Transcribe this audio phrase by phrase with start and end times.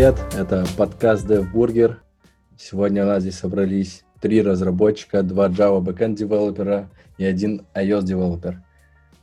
[0.00, 0.18] привет!
[0.34, 1.96] Это подкаст DevBurger.
[2.56, 6.88] Сегодня у нас здесь собрались три разработчика, два Java backend девелопера
[7.18, 8.62] и один iOS девелопер.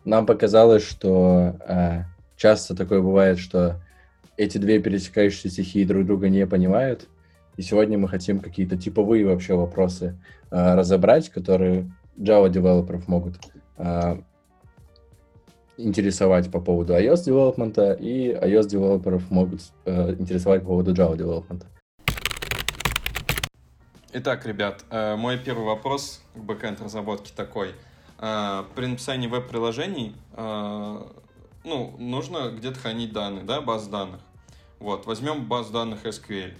[0.05, 2.04] Нам показалось, что э,
[2.36, 3.82] часто такое бывает, что
[4.38, 7.08] эти две пересекающиеся стихии друг друга не понимают.
[7.55, 10.16] И сегодня мы хотим какие-то типовые вообще вопросы
[10.52, 13.38] э, разобрать, которые Java девелоперов могут
[13.78, 14.17] э,
[15.77, 21.67] интересовать по поводу iOS девелопмента, и iOS девелоперов могут э, интересовать по поводу Java девелопмента.
[24.13, 27.73] Итак, ребят, э, мой первый вопрос к бэкэнд разработке такой.
[28.20, 31.03] Э, при написании веб-приложений э,
[31.63, 34.22] ну, нужно где-то хранить данные, да, баз данных.
[34.80, 36.53] Вот, возьмем базу данных SQL.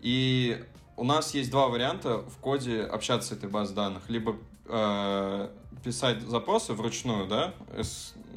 [0.00, 0.64] И
[0.96, 4.02] у нас есть два варианта в коде общаться с этой базой данных.
[4.08, 4.36] Либо
[4.66, 5.48] э,
[5.84, 7.54] писать запросы вручную, да,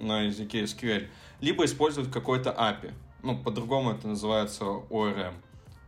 [0.02, 1.08] на языке SQL,
[1.40, 2.94] либо использовать какой-то API.
[3.24, 5.34] Ну, по-другому это называется ORM.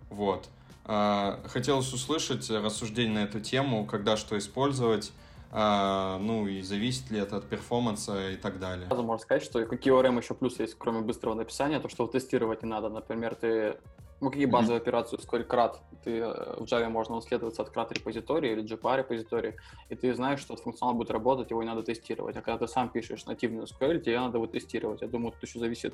[0.09, 0.49] Вот.
[0.85, 5.11] Э, хотелось услышать рассуждение на эту тему, когда что использовать,
[5.55, 8.87] а, ну и зависит ли это от перформанса и так далее.
[8.87, 12.63] Сразу можно сказать, что какие ORM еще плюс есть, кроме быстрого написания, то, что тестировать
[12.63, 12.89] не надо.
[12.89, 13.77] Например, ты
[14.21, 14.81] ну, какие базовые mm-hmm.
[14.81, 15.75] операции ускорить CRUD?
[16.03, 19.55] Ты э, в Java можно наследоваться от CRUD репозитории или JPA репозитории,
[19.89, 22.35] и ты знаешь, что этот функционал будет работать, его не надо тестировать.
[22.35, 25.01] А когда ты сам пишешь нативный SQL, тебе надо его тестировать.
[25.01, 25.93] Я думаю, тут еще зависит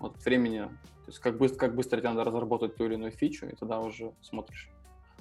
[0.00, 3.46] от времени, то есть как быстро, как быстро тебе надо разработать ту или иную фичу,
[3.46, 4.70] и тогда уже смотришь.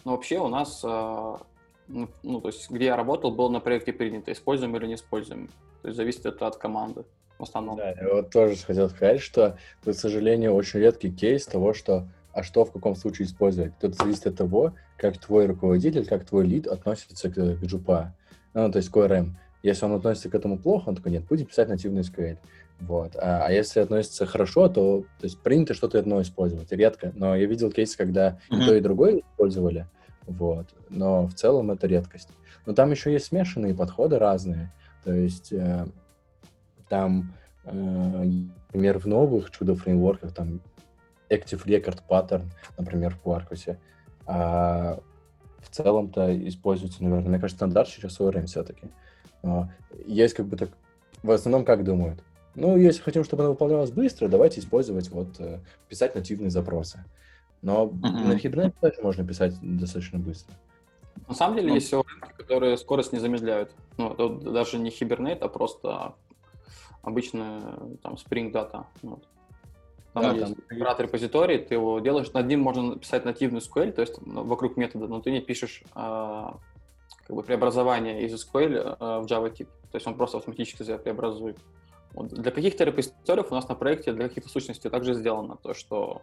[0.05, 1.39] Но вообще у нас а,
[1.87, 5.47] ну, ну, то есть где я работал, было на проекте принято, используем или не используем.
[5.81, 7.05] То есть зависит это от команды
[7.37, 7.77] в основном.
[7.77, 12.07] Да, я вот тоже хотел сказать, что к сожалению, очень редкий кейс того, что
[12.37, 13.73] а что в каком случае использовать.
[13.79, 18.09] Тут зависит от того, как твой руководитель, как твой лид относится к, к JPA,
[18.53, 19.31] ну, то есть к ORM.
[19.63, 22.37] Если он относится к этому плохо, он такой, нет, будем писать нативный SQL.
[22.79, 23.15] Вот.
[23.15, 27.11] А, а если относится хорошо, то, то есть принято что-то одно использовать, редко.
[27.15, 28.61] Но я видел кейсы, когда mm-hmm.
[28.61, 29.87] и то, и другое использовали,
[30.27, 30.67] вот.
[30.89, 32.29] Но в целом это редкость.
[32.67, 34.71] Но там еще есть смешанные подходы разные.
[35.03, 35.87] То есть э,
[36.87, 37.71] там, э,
[38.67, 40.61] например, в новых чудо-фреймворках там
[41.29, 42.45] Active Record Pattern,
[42.77, 43.77] например, в Quarkus.
[44.25, 44.99] А
[45.59, 48.87] в целом-то используется, наверное, мне кажется, стандарт сейчас ORM все-таки.
[49.43, 49.69] Но
[50.05, 50.69] есть как бы так...
[51.23, 52.23] В основном как думают?
[52.55, 57.03] Ну, если хотим, чтобы она выполнялась быстро, давайте использовать вот, э, писать нативные запросы.
[57.61, 58.01] Но mm-hmm.
[58.01, 60.55] на Hibernate тоже можно писать достаточно быстро.
[61.27, 63.71] На самом деле ну, есть ORM, которые скорость не замедляют.
[63.97, 66.15] Ну, это даже не Hibernate, а просто
[67.01, 67.61] обычная
[68.01, 68.85] там Spring Data.
[69.01, 69.27] Вот.
[70.21, 70.77] Там да, есть там...
[70.77, 74.77] генератор репозиторий, ты его делаешь, над ним можно написать нативный SQL, то есть ну, вокруг
[74.77, 76.57] метода, но ты не пишешь а,
[77.25, 79.69] как бы преобразование из SQL а, в Java тип.
[79.91, 81.57] То есть он просто автоматически себя преобразует.
[82.13, 82.29] Вот.
[82.29, 86.21] Для каких-то репозиториев у нас на проекте, для каких-то сущностей также сделано то, что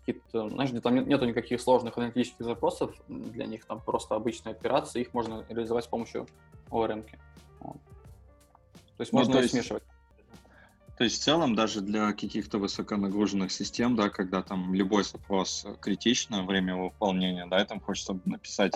[0.00, 4.52] какие-то, знаешь, где там нет, нету никаких сложных аналитических запросов, для них там просто обычные
[4.52, 6.26] операции, их можно реализовать с помощью
[6.70, 7.04] ORM.
[7.60, 7.76] Вот.
[8.96, 9.52] То есть ну, можно то есть...
[9.52, 9.82] смешивать.
[10.96, 16.42] То есть в целом даже для каких-то высоконагруженных систем, да, когда там любой запрос критично,
[16.42, 18.72] время его выполнения, да, и там хочется написать,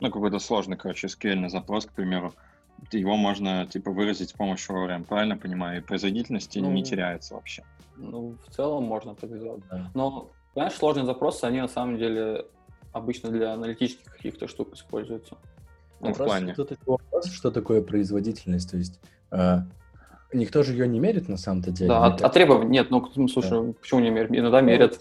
[0.00, 2.32] ну, какой-то сложный, короче, SQL запрос, к примеру,
[2.90, 5.80] его можно, типа, выразить с помощью ORM, правильно понимаю?
[5.80, 7.64] И производительности ну, не теряется вообще.
[7.96, 9.90] Ну, в целом можно так сделать, да.
[9.94, 12.46] Но, понимаешь, сложные запросы, они на самом деле
[12.92, 15.36] обычно для аналитических каких-то штук используются.
[16.00, 16.54] Ну, в плане.
[16.54, 19.64] Тут вопрос, что такое производительность, то есть а,
[20.32, 21.88] Никто же ее не мерит на самом-то деле.
[21.88, 22.90] Да, от, а требований нет.
[22.90, 23.72] Ну, слушай, да.
[23.80, 24.30] почему не мерят?
[24.30, 25.00] Иногда ну, мерят.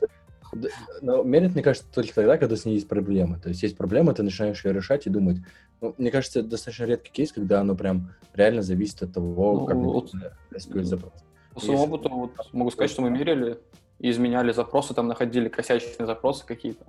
[1.01, 3.37] Но мерят, мне кажется, только тогда, когда с ней есть проблемы.
[3.37, 5.37] То есть есть проблема, ты начинаешь ее решать и думать.
[5.81, 9.65] Ну, мне кажется, это достаточно редкий кейс, когда оно прям реально зависит от того, ну,
[9.65, 10.11] как вот,
[10.51, 11.13] SQL запрос.
[11.53, 13.59] По своему опыту вот, могу сказать, что мы мерили
[13.99, 16.85] и изменяли запросы, там находили косячные запросы какие-то,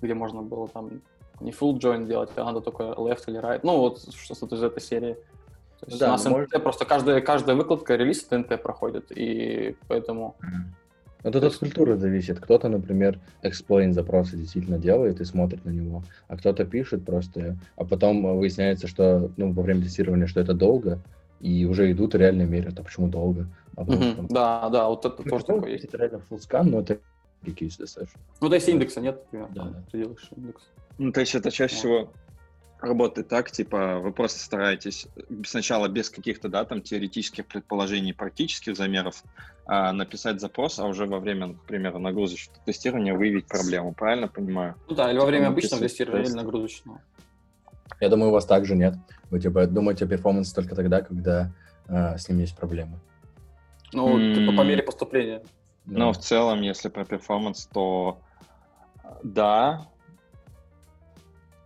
[0.00, 1.02] где можно было там
[1.40, 3.60] не full join делать, а надо только left или right.
[3.62, 5.16] Ну, вот что-то из этой серии.
[5.80, 6.52] То есть да, у нас может...
[6.52, 10.36] НТ просто каждая, каждая выкладка релиз НТ проходит, и поэтому...
[11.22, 12.38] Но тут от культуры зависит.
[12.38, 17.84] Кто-то, например, explain запросы действительно делает и смотрит на него, а кто-то пишет просто, а
[17.84, 21.00] потом выясняется, что ну, во время тестирования, что это долго,
[21.40, 23.46] и уже идут и реально мерят, а почему долго?
[23.76, 24.12] А mm-hmm.
[24.12, 24.34] что...
[24.34, 25.84] Да, да, вот это ну, тоже такое есть.
[25.84, 26.98] Это реально full scan, но это
[27.56, 28.20] кейс достаточно.
[28.40, 29.82] Ну, то есть индекса нет, да, да.
[29.90, 30.62] ты делаешь индекс.
[30.98, 32.10] Ну, то есть это чаще всего
[32.80, 35.06] работает так, типа, вы просто стараетесь
[35.44, 39.22] сначала без каких-то, да, там, теоретических предположений, практических замеров
[39.66, 44.74] а, написать запрос, а уже во время, к примеру, нагрузочного тестирования выявить проблему, правильно понимаю?
[44.88, 47.00] Ну да, или во время обычного тестирования, или нагрузочного.
[48.00, 48.94] Я думаю, у вас также нет.
[49.30, 51.52] Вы, типа, думаете о перформансе только тогда, когда
[51.88, 52.98] а, с ним есть проблемы.
[53.92, 54.34] Ну, mm-hmm.
[54.34, 55.42] типа, по мере поступления.
[55.86, 55.98] Да.
[55.98, 58.18] Ну, в целом, если про перформанс, то
[59.22, 59.86] да,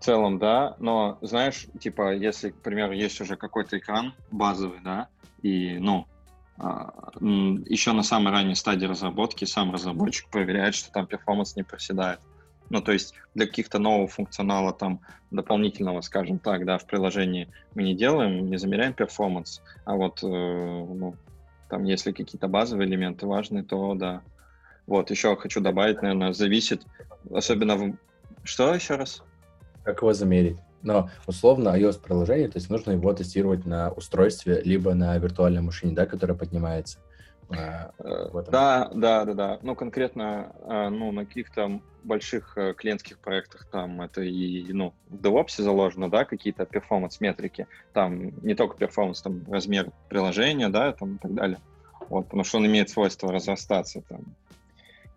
[0.00, 5.08] в целом, да, но знаешь, типа, если, к примеру, есть уже какой-то экран базовый, да,
[5.42, 6.06] и, ну,
[6.56, 12.18] а, еще на самой ранней стадии разработки сам разработчик проверяет, что там performance не проседает.
[12.70, 15.00] Ну, то есть для каких-то нового функционала, там,
[15.30, 20.26] дополнительного, скажем так, да, в приложении мы не делаем, не замеряем performance, а вот, э,
[20.26, 21.14] ну,
[21.68, 24.22] там, если какие-то базовые элементы важны, то да.
[24.86, 26.86] Вот, еще хочу добавить, наверное, зависит,
[27.30, 27.96] особенно в...
[28.44, 29.22] Что еще раз?
[29.90, 30.58] Как его замерить?
[30.82, 36.06] Но условно iOS-приложение, то есть нужно его тестировать на устройстве, либо на виртуальной машине, да,
[36.06, 36.98] которая поднимается.
[37.50, 39.58] А, да, да, да, да.
[39.62, 45.16] Ну, конкретно, а, ну, на каких-то больших э, клиентских проектах там это и, ну, в
[45.16, 47.66] DevOps заложено, да, какие-то performance-метрики.
[47.92, 51.58] Там не только performance, там размер приложения, да, там и так далее.
[52.08, 54.20] Вот, потому что он имеет свойство разрастаться там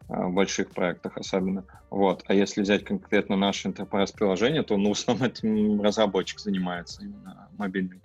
[0.07, 1.65] в больших проектах особенно.
[1.89, 2.23] Вот.
[2.27, 7.47] А если взять конкретно наше enterprise приложение, то ну, в основном этим разработчик занимается именно
[7.57, 8.01] мобильный.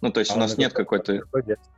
[0.00, 1.22] Ну, то есть а у нас нет какой-то...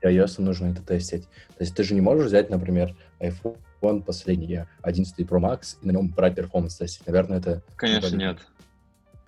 [0.02, 1.25] iOS нужно это тестить.
[1.56, 5.93] То есть ты же не можешь взять, например, iPhone последний, 11 Pro Max, и на
[5.93, 7.06] нем брать перформанс тестить.
[7.06, 7.62] Наверное, это...
[7.76, 8.38] Конечно, нет.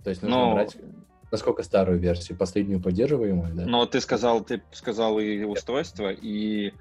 [0.03, 0.55] То есть нужно Но...
[0.55, 0.77] брать
[1.31, 3.67] насколько старую версию, последнюю поддерживаемую, да?
[3.67, 6.73] Но ты сказал, ты сказал и устройство, и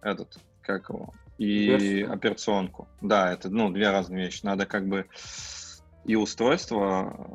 [0.00, 2.12] этот, как его, и Версию.
[2.12, 2.88] операционку.
[3.00, 4.40] Да, это, ну, две разные вещи.
[4.44, 5.06] Надо как бы
[6.04, 7.28] и устройство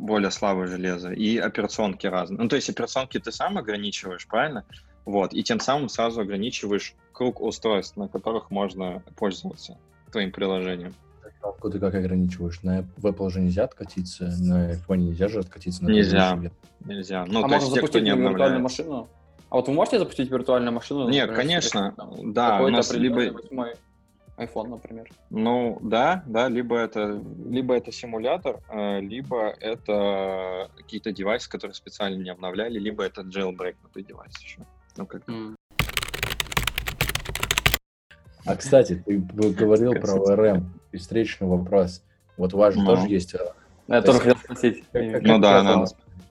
[0.00, 2.40] более слабое железо, и операционки разные.
[2.40, 4.64] Ну, то есть операционки ты сам ограничиваешь, правильно?
[5.04, 9.78] Вот, и тем самым сразу ограничиваешь круг устройств, на которых можно пользоваться
[10.12, 10.94] твоим приложением.
[11.20, 12.62] Операционку ты как ограничиваешь?
[12.62, 15.84] На Apple же нельзя откатиться, на iPhone нельзя же откатиться.
[15.84, 16.38] На нельзя,
[16.84, 17.26] нельзя.
[17.26, 18.60] Ну, а то есть те, кто не обновляет.
[18.60, 19.08] машину?
[19.50, 21.08] А вот вы можете запустить виртуальную машину?
[21.08, 22.62] Нет, например, конечно, там, да.
[22.62, 23.34] У нас либо
[24.36, 25.08] iPhone, например.
[25.28, 32.16] Ну, да, да, либо это, либо это симулятор, э, либо это какие-то девайсы, которые специально
[32.16, 34.60] не обновляли, либо это jailbreak на той девайс еще.
[34.96, 35.54] Ну, как mm.
[38.46, 40.62] А, кстати, ты говорил про ORM
[40.92, 42.02] и встречный вопрос.
[42.38, 42.86] Вот у вас же ну.
[42.86, 43.34] тоже есть...
[43.34, 43.52] Э,
[43.88, 44.84] Я тоже хотел спросить.
[44.92, 45.84] Ну да,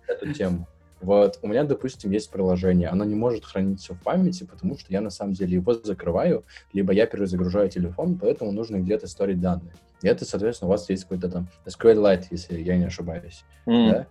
[0.07, 0.65] Эту тему.
[1.01, 5.01] Вот у меня, допустим, есть приложение, оно не может храниться в памяти, потому что я
[5.01, 6.43] на самом деле его закрываю,
[6.73, 9.73] либо я перезагружаю телефон, поэтому нужно где-то сторить данные.
[10.01, 13.43] И это, соответственно, у вас есть какой-то там SQLite, если я не ошибаюсь.
[13.65, 13.91] Mm.
[13.91, 14.07] Да?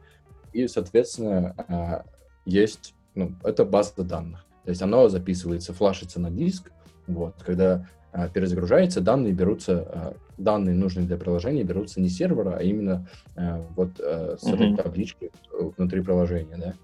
[0.53, 2.05] И, соответственно, а,
[2.45, 4.45] есть, ну, это база данных.
[4.65, 6.71] То есть оно записывается, флашится на диск,
[7.07, 12.57] вот, когда а, перезагружается, данные берутся, а, данные нужные для приложения берутся не с сервера,
[12.59, 13.07] а именно
[13.37, 15.31] а, вот с этой таблички
[15.77, 16.75] внутри приложения, да.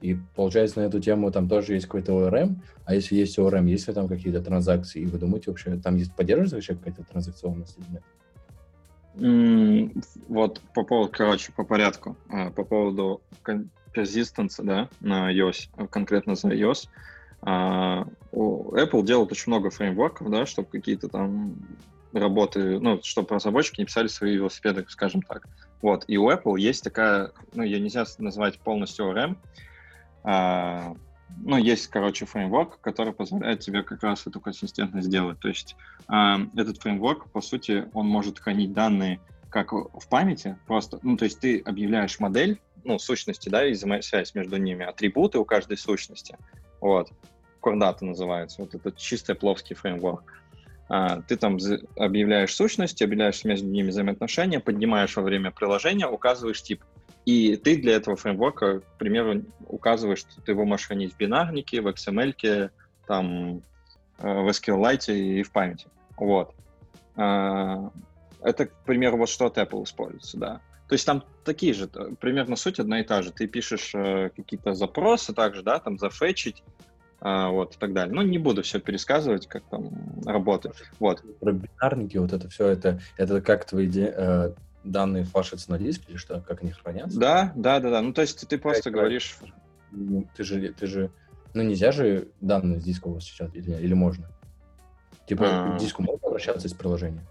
[0.00, 3.88] И получается на эту тему там тоже есть какой-то ORM, а если есть ORM, есть
[3.88, 7.86] ли там какие-то транзакции, и вы думаете вообще, там есть поддерживается вообще какая-то транзакционность или
[7.92, 8.02] нет?
[9.16, 13.20] Mm, вот по поводу, короче, по порядку, по поводу
[13.94, 16.88] persistence, да, на iOS, конкретно за iOS,
[17.42, 21.54] а, Apple делает очень много фреймворков, да, чтобы какие-то там
[22.12, 25.48] работы, ну, чтобы разработчики не писали свои велосипеды, скажем так.
[25.82, 29.36] Вот, и у Apple есть такая, ну, ее нельзя назвать полностью ORM,
[30.22, 30.94] а,
[31.38, 35.38] ну, есть, короче, фреймворк, который позволяет тебе как раз эту консистентность сделать.
[35.38, 35.76] То есть
[36.08, 41.24] а, этот фреймворк, по сути, он может хранить данные как в памяти, просто, ну, то
[41.24, 46.36] есть ты объявляешь модель, ну, сущности, да, и взаимосвязь между ними, атрибуты у каждой сущности,
[46.80, 47.10] вот.
[47.62, 48.62] Core называется.
[48.62, 50.22] Вот это чисто пловский фреймворк.
[50.92, 51.56] А, ты там
[51.96, 56.82] объявляешь сущности, объявляешь между ними взаимоотношения, поднимаешь во время приложения, указываешь тип.
[57.24, 61.80] И ты для этого фреймворка, к примеру, указываешь, что ты его можешь хранить в бинарнике,
[61.80, 62.70] в XML,
[63.06, 63.62] там,
[64.18, 65.86] э, в SQLite и в памяти.
[66.16, 66.56] Вот.
[67.14, 67.92] А,
[68.42, 70.60] это, к примеру, вот что от Apple используется, да.
[70.88, 73.30] То есть там такие же, примерно суть одна и та же.
[73.30, 76.89] Ты пишешь э, какие-то запросы также, да, там зафетчить, э,
[77.20, 78.14] вот, и так далее.
[78.14, 79.90] Ну, не буду все пересказывать, как там
[80.24, 80.76] работает.
[80.98, 81.22] Вот.
[81.40, 84.52] Про бинарники, вот это все, это, это как твои э,
[84.84, 87.18] данные флашатся на диск или что, как они хранятся?
[87.18, 88.00] Да, да, да, да.
[88.00, 89.36] Ну, то есть ты просто говоришь...
[90.36, 91.10] Ты же, ты же,
[91.52, 94.28] ну, нельзя же данные с диска у вас сейчас, или, или можно?
[95.26, 95.76] Типа, а...
[95.76, 97.26] к диску можно обращаться из приложения?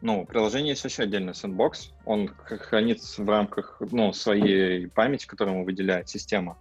[0.00, 1.92] Ну, приложение есть вообще отдельный сэндбокс.
[2.04, 6.56] Он хранится в рамках ну, своей памяти, которую ему выделяет система.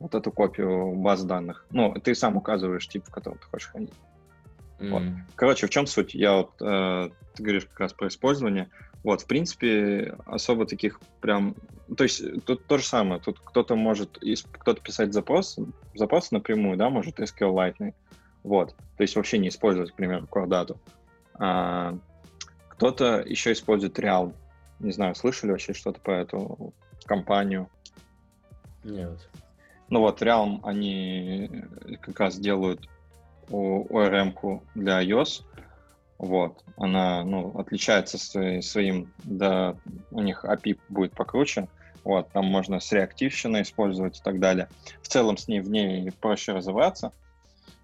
[0.00, 1.66] Вот эту копию баз данных.
[1.70, 3.92] Ну, ты сам указываешь тип, в котором ты хочешь хранить.
[4.80, 4.90] Mm.
[4.90, 5.02] Вот.
[5.36, 6.14] Короче, в чем суть?
[6.14, 8.70] Я вот, э, ты говоришь как раз про использование.
[9.02, 11.54] Вот, в принципе, особо таких прям...
[11.96, 13.20] То есть тут то же самое.
[13.20, 14.18] Тут кто-то может
[14.52, 15.58] кто-то писать запрос,
[15.94, 17.94] запрос напрямую, да, может SQLite.
[18.42, 18.74] Вот.
[18.96, 20.78] То есть вообще не использовать, к примеру, Core
[21.34, 21.98] А,
[22.68, 24.34] кто-то еще использует Real,
[24.78, 26.72] Не знаю, слышали вообще что-то про эту
[27.04, 27.68] компанию?
[28.84, 29.28] Нет.
[29.90, 31.50] Ну вот, Realm, они
[32.00, 32.88] как раз делают
[33.48, 35.42] ORM-ку для iOS.
[36.18, 38.18] Вот, она, ну, отличается
[38.62, 39.74] своим, да,
[40.10, 41.66] у них API будет покруче.
[42.04, 44.68] Вот, там можно с реактивщиной использовать и так далее.
[45.02, 47.12] В целом с ней в ней проще разобраться.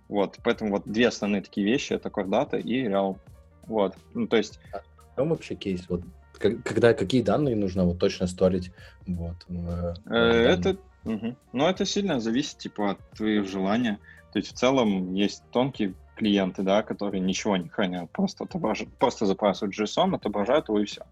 [0.09, 3.19] Вот, поэтому вот две основные такие вещи это Core и Realm.
[3.67, 4.61] Вот, ну то есть.
[4.73, 5.89] А в чем вообще кейс?
[5.89, 6.03] Вот
[6.39, 8.71] когда какие данные нужно вот точно сторить?
[9.07, 9.37] Вот.
[9.49, 11.37] В, в э, это, угу.
[11.53, 13.97] ну это сильно зависит типа от твоих желаний.
[14.33, 19.27] То есть в целом есть тонкие клиенты, да, которые ничего не хранят, просто отображают, просто
[19.27, 21.03] запрашивают JSON, отображают его и все.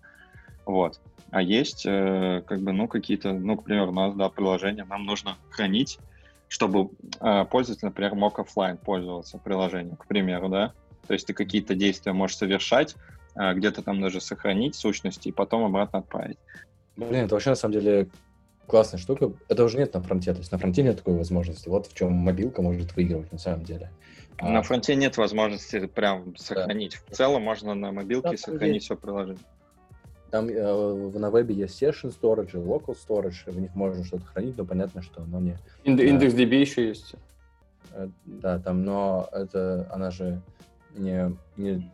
[0.67, 1.01] Вот.
[1.31, 5.05] А есть, э, как бы, ну, какие-то, ну, к примеру, у нас, да, приложение, нам
[5.05, 5.99] нужно хранить,
[6.49, 10.73] чтобы э, пользователь, например, мог офлайн пользоваться приложением, к примеру, да.
[11.07, 12.95] То есть ты какие-то действия можешь совершать,
[13.35, 16.39] э, где-то там даже сохранить сущности и потом обратно отправить.
[16.97, 18.09] Блин, это вообще на самом деле
[18.67, 19.33] классная штука.
[19.49, 21.69] Это уже нет на фронте, то есть на фронте нет такой возможности.
[21.69, 23.91] Вот в чем мобилка может выигрывать на самом деле.
[24.41, 26.99] На а, фронте нет возможности прям сохранить.
[27.07, 27.15] Да.
[27.15, 29.43] В целом можно на мобилке да, сохранить все приложение.
[30.31, 34.65] Там э, на вебе есть session storage, local storage, в них можно что-то хранить, но
[34.65, 35.57] понятно, что оно не...
[35.85, 37.15] Индекс DB еще есть.
[37.93, 40.41] Э, да, там, но это, она же
[40.97, 41.89] не, не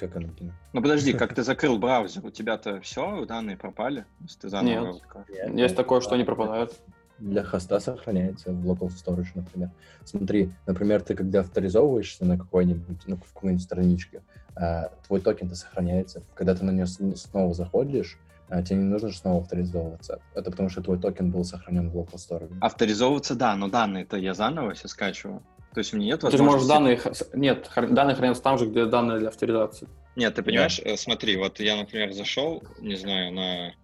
[0.00, 0.28] как она?
[0.72, 4.04] Ну подожди, как ты закрыл браузер, у тебя-то все, данные пропали?
[4.20, 5.02] Если ты заново Нет.
[5.28, 6.74] Нет, есть такое, что они пропадают.
[7.18, 9.70] Для хоста сохраняется в local storage, например.
[10.04, 14.22] Смотри, например, ты когда авторизовываешься на какой-нибудь, ну, в какой-нибудь страничке,
[14.56, 16.22] а, твой токен-то сохраняется.
[16.34, 20.20] Когда ты на нее снова заходишь, а, тебе не нужно снова авторизовываться.
[20.34, 22.56] Это потому что твой токен был сохранен в local storage.
[22.60, 25.42] Авторизовываться, да, но данные-то я заново все скачиваю.
[25.72, 26.36] То есть у меня нет возможности...
[26.36, 27.00] Ты можешь данные...
[27.34, 29.88] Нет, данные хранятся там же, где данные для авторизации.
[30.16, 30.90] Нет, ты понимаешь, да.
[30.90, 33.74] Э, смотри, вот я, например, зашел, не знаю, на...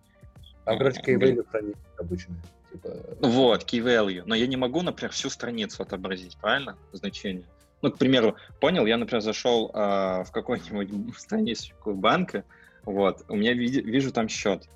[0.65, 2.35] А, короче, key value хранить обычно.
[2.73, 2.89] Типа...
[3.21, 4.25] Вот, key value.
[4.27, 6.77] Но я не могу, например, всю страницу отобразить, правильно?
[6.93, 7.45] Значение.
[7.83, 12.45] Ну, к примеру, понял, я, например, зашел э, в какую-нибудь страницу банка,
[12.85, 14.69] вот, у меня види, вижу там счет.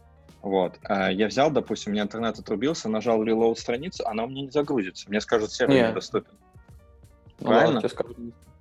[0.42, 0.78] Вот.
[0.84, 4.50] А я взял, допустим, у меня интернет отрубился, нажал reload страницу, она у меня не
[4.50, 5.08] загрузится.
[5.08, 6.24] Мне скажут, сервер Нет.
[7.40, 7.48] Недоступен.
[7.48, 7.80] Ну, Правильно?
[7.80, 8.16] Да, скажут,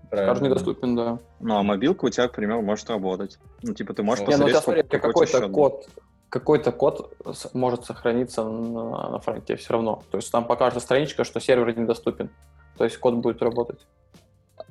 [0.07, 1.19] скажут недоступен, да.
[1.39, 3.37] Ну, а мобилка у тебя, к примеру, может работать.
[3.63, 5.89] Ну, типа, ты можешь Не, ну, посмотреть, ну, смотри, какой-то код,
[6.29, 7.13] какой-то код
[7.53, 10.03] может сохраниться на, на фронте все равно.
[10.11, 12.29] То есть там покажется страничка, что сервер недоступен.
[12.77, 13.85] То есть код будет работать.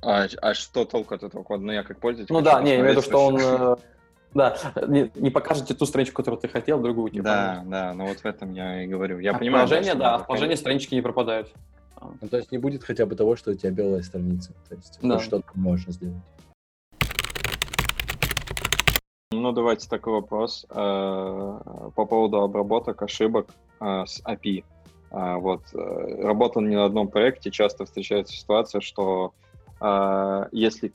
[0.02, 1.64] А, а что толку от этого кода?
[1.64, 2.32] Ну, я как пользователь...
[2.32, 3.38] Ну да, не, я имею в виду, что он...
[3.40, 3.76] Э,
[4.34, 7.10] да, не, не покажете ту страничку, которую ты хотел, другую.
[7.10, 7.24] Типа.
[7.24, 9.18] Да, да, ну вот в этом я и говорю.
[9.18, 11.52] Я а понимаю, положение, да, от положения странички не пропадают.
[12.20, 14.52] Ну, то есть не будет хотя бы того, что у тебя белая страница.
[14.68, 15.18] То есть да.
[15.18, 16.22] что-то можно сделать.
[19.30, 23.48] Ну, давайте такой вопрос э, по поводу обработок ошибок
[23.80, 24.64] э, с API.
[25.10, 29.32] Э, вот, работал не на одном проекте, часто встречается ситуация, что
[30.50, 30.92] если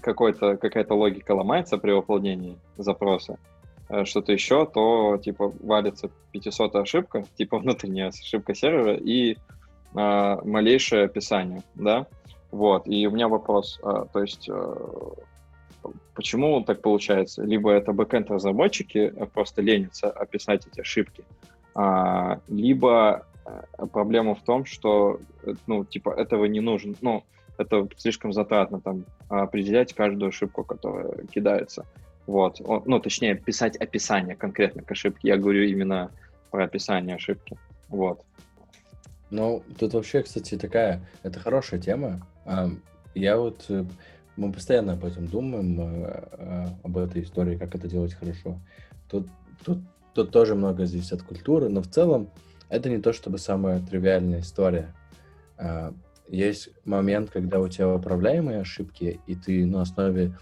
[0.00, 3.38] какой-то, какая-то логика ломается при выполнении запроса,
[4.04, 9.36] что-то еще, то типа валится 500 ошибка, типа внутренняя ошибка сервера, и
[9.96, 12.06] э, малейшее описание, да,
[12.50, 14.76] вот, и у меня вопрос, э, то есть, э,
[16.14, 17.42] почему так получается?
[17.42, 21.24] Либо это бэкенд разработчики просто ленятся описать эти ошибки,
[21.74, 23.26] э, либо
[23.92, 25.20] проблема в том, что,
[25.68, 27.22] ну, типа, этого не нужно, ну,
[27.58, 31.84] это слишком затратно, там, определять каждую ошибку, которая кидается.
[32.26, 35.28] Вот, ну, точнее, писать описание конкретно к ошибке.
[35.28, 36.10] Я говорю именно
[36.50, 37.56] про описание ошибки.
[37.88, 38.22] Вот.
[39.30, 42.26] Ну, тут вообще, кстати, такая, это хорошая тема.
[43.14, 43.84] Я вот, э,
[44.36, 48.60] мы постоянно об этом думаем, э, э, об этой истории, как это делать хорошо.
[49.08, 49.26] Тут,
[49.64, 49.78] тут,
[50.14, 52.28] тут тоже много зависит от культуры, но в целом
[52.68, 54.94] это не то чтобы самая тривиальная история.
[55.56, 55.94] А,
[56.28, 60.36] есть момент, когда у тебя управляемые ошибки, и ты на основе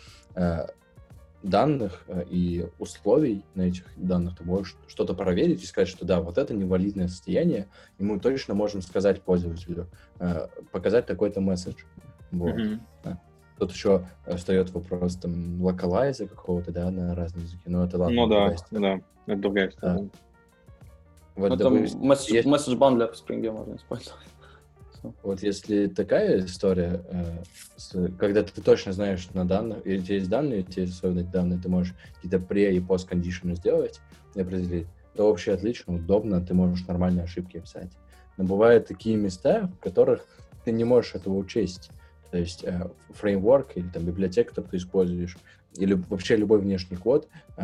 [1.44, 6.20] данных э, и условий на этих данных ты можешь что-то проверить и сказать, что да,
[6.20, 9.86] вот это невалидное состояние, и мы точно можем сказать пользователю,
[10.18, 11.84] э, показать такой-то месседж.
[12.32, 12.54] Вот.
[12.56, 13.16] Mm-hmm.
[13.58, 18.16] Тут еще встает вопрос там локалайза какого-то, да, на разные языки, но это ладно.
[18.16, 19.98] Ну да, да, это другая история.
[19.98, 20.18] Да.
[21.36, 22.46] Вот, ну, допустим, месседж, есть...
[22.46, 24.18] месседж бан для Spring можно использовать.
[25.23, 30.28] Вот если такая история, э, когда ты точно знаешь на данных, и у тебя есть
[30.28, 34.00] данные, у тебя есть особенно данные, ты можешь какие-то пре- и пост-кондишены сделать
[34.34, 37.90] и определить, то вообще отлично, удобно, ты можешь нормальные ошибки писать.
[38.37, 40.26] Но бывают такие места, в которых
[40.64, 41.90] ты не можешь этого учесть.
[42.30, 45.37] То есть э, фреймворк или там библиотека, которую ты используешь,
[45.76, 47.62] или вообще любой внешний код, э,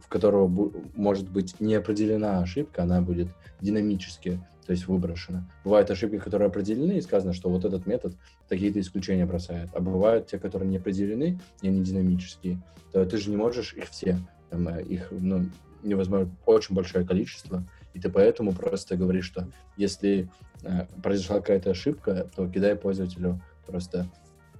[0.00, 3.28] в которого может быть не определена ошибка, она будет
[3.60, 5.48] динамически, то есть выброшена.
[5.64, 8.14] Бывают ошибки, которые определены, и сказано, что вот этот метод
[8.50, 9.70] такие-то исключения бросает.
[9.72, 12.60] А бывают те, которые не определены, и они динамические.
[12.92, 14.18] То ты же не можешь их все,
[14.50, 15.46] там, э, их ну,
[15.82, 19.48] невозможно, очень большое количество, и ты поэтому просто говоришь, что
[19.78, 20.28] если
[20.62, 24.06] э, произошла какая-то ошибка, то кидай пользователю просто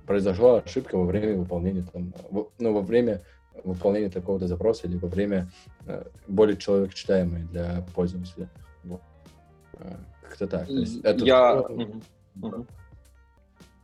[0.06, 2.14] произошла ошибка во время выполнения там,
[2.58, 3.20] ну, во время
[3.62, 5.50] выполнения такого-то запроса или во время
[5.84, 8.48] э, более человек читаемой для пользователя.
[10.22, 10.66] Как-то так.
[10.66, 11.64] То есть это я...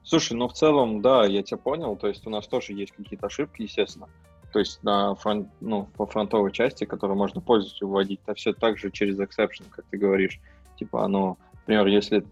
[0.03, 1.97] Слушай, ну в целом, да, я тебя понял.
[1.97, 4.09] То есть у нас тоже есть какие-то ошибки, естественно.
[4.53, 8.79] То есть на фронт, ну, по фронтовой части, которую можно пользователю вводить, это все так
[8.79, 10.39] же через exception, как ты говоришь.
[10.79, 12.25] Типа оно, например, если,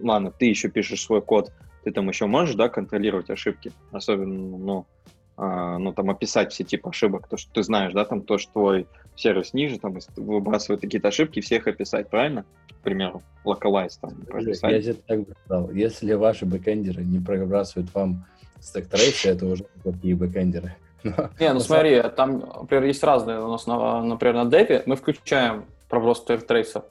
[0.00, 1.50] ладно, ты еще пишешь свой код,
[1.84, 4.86] ты там еще можешь, да, контролировать ошибки, особенно, ну,
[5.36, 8.86] ну, там, описать все типы ошибок, то, что ты знаешь, да, там, то, что твой
[9.16, 12.44] сервис ниже, там, выбрасывает какие-то ошибки, всех описать, правильно?
[12.68, 14.70] К примеру, localize там, прописать.
[14.70, 18.24] Я тебе так бы сказал, если ваши бэкэндеры не пробрасывают вам
[18.60, 20.76] стек трейсы, это уже плохие бэкэндеры.
[21.40, 26.18] Не, ну смотри, там, например, есть разные у нас, например, на Dev мы включаем проброс
[26.18, 26.84] стек трейсов,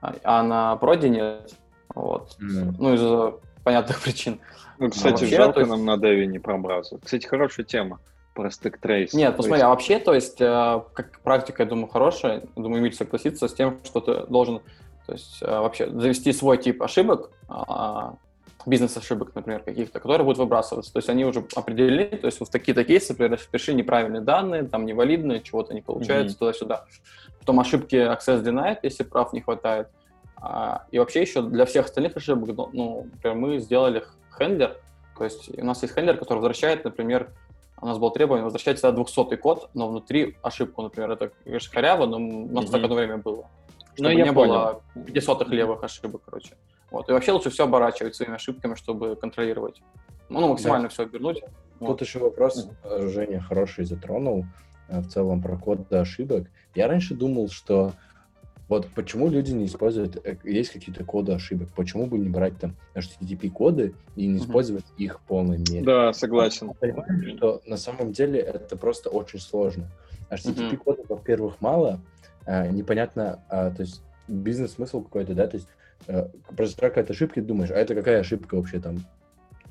[0.00, 1.52] а на проде нет.
[1.94, 2.36] Вот.
[2.38, 3.34] Ну, из-за
[3.64, 4.40] понятных причин.
[4.78, 5.70] Ну, кстати, вообще, жалко есть...
[5.70, 6.98] нам на Devi не пробраться.
[7.02, 8.00] Кстати, хорошая тема
[8.34, 9.12] про стек трейс.
[9.12, 9.64] Нет, посмотри, есть...
[9.64, 13.78] а вообще, то есть, э, как практика, я думаю, хорошая, думаю, Эмиль согласится с тем,
[13.84, 14.60] что ты должен,
[15.06, 18.14] то есть, э, вообще завести свой тип ошибок, а,
[18.66, 20.92] бизнес-ошибок, например, каких-то, которые будут выбрасываться.
[20.92, 24.86] То есть они уже определены, то есть вот такие-то кейсы, например, впиши неправильные данные, там
[24.86, 26.38] невалидные, чего-то не получается, mm-hmm.
[26.38, 26.84] туда-сюда.
[27.40, 29.88] Потом ошибки access denied, если прав не хватает.
[30.44, 34.04] А, и вообще еще для всех остальных ошибок, ну, ну, например, мы сделали
[34.36, 34.76] хендлер,
[35.16, 37.30] то есть у нас есть хендлер, который возвращает, например,
[37.80, 42.06] у нас было требование возвращать всегда 200 код, но внутри ошибку, например, это, конечно, коряво,
[42.06, 42.70] но у нас mm-hmm.
[42.72, 43.46] так одно время было.
[43.98, 44.82] Ну, чтобы ну, не понял.
[44.94, 46.54] было 500 левых ошибок, короче.
[46.90, 47.08] Вот.
[47.08, 49.80] И вообще лучше все оборачивать своими ошибками, чтобы контролировать.
[50.28, 50.88] Ну, максимально да.
[50.88, 51.40] все обернуть.
[51.78, 52.00] Тут вот.
[52.00, 53.08] еще вопрос, mm-hmm.
[53.08, 54.44] Женя хороший затронул
[54.88, 56.48] э, в целом про код до ошибок.
[56.74, 57.92] Я раньше думал, что
[58.72, 62.74] вот почему люди не используют, э, есть какие-то коды ошибок, почему бы не брать там
[62.94, 65.04] HTTP-коды и не использовать uh-huh.
[65.04, 65.84] их в полной мере?
[65.84, 66.72] Да, согласен.
[66.80, 69.90] Понимаешь, что на самом деле это просто очень сложно.
[70.30, 71.16] HTTP-кодов, uh-huh.
[71.16, 72.00] во-первых, мало,
[72.46, 75.68] а, непонятно, а, то есть бизнес-смысл какой-то, да, то есть
[76.08, 79.04] а, произошла какая-то ошибка, и думаешь, а это какая ошибка вообще там?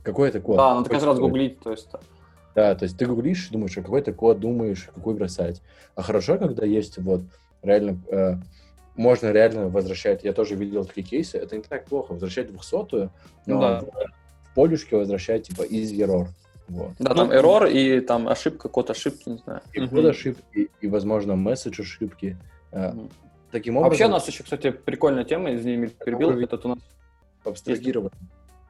[0.03, 0.57] Какой это код?
[0.57, 1.89] Да, надо каждый раз гуглить, то есть...
[2.53, 5.59] Да, то есть ты гуглишь, думаешь, а какой это код, думаешь, какой бросать.
[5.95, 7.21] А хорошо, когда есть вот
[7.63, 8.35] реально э,
[8.95, 13.11] можно реально возвращать, я тоже видел такие кейсы, это не так плохо, возвращать двухсотую,
[13.45, 13.81] но да.
[13.81, 16.27] в, полюшке возвращать типа из error.
[16.67, 16.91] Вот.
[16.99, 19.61] Да, там ну, error и там ошибка, код ошибки, не знаю.
[19.73, 22.37] И код ошибки, и, возможно, месседж ошибки.
[22.71, 23.09] Угу.
[23.51, 23.89] Таким образом...
[23.89, 26.79] Вообще у нас еще, кстати, прикольная тема, извини, перебил, Какой этот у нас...
[27.43, 28.11] Абстрагирован.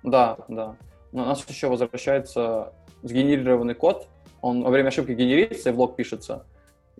[0.02, 0.76] Да, да.
[1.12, 4.08] у нас еще возвращается сгенерированный код,
[4.42, 6.46] он во время ошибки генерится и в лог пишется,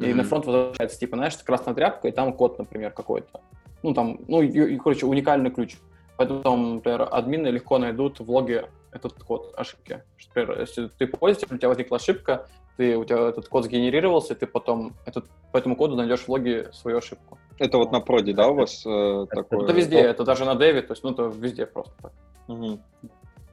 [0.02, 0.16] и mm-hmm.
[0.16, 3.42] на фронт возвращается, типа, знаешь, красная тряпка, и там код, например, какой-то.
[3.84, 5.78] Ну, там, ну, и, и, короче, уникальный ключ.
[6.18, 10.04] Поэтому, например, админы легко найдут в логе этот код ошибки.
[10.28, 14.38] Например, если ты пользователь, у тебя возникла ошибка, ты, у тебя этот код сгенерировался, и
[14.38, 17.38] ты потом этот, по этому коду найдешь в логе свою ошибку.
[17.60, 19.64] Это вот на проде, да, у вас э, это, такое?
[19.64, 22.12] Это везде, это даже на деве, то есть, ну, это везде просто так.
[22.48, 22.80] Угу.